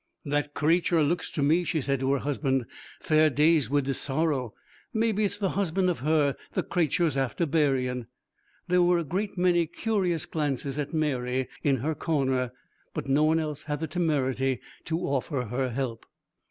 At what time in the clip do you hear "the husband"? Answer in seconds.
5.37-5.91